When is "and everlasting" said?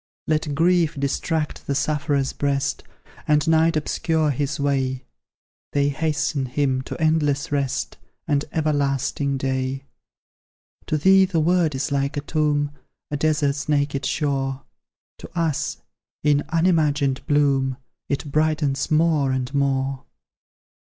8.27-9.37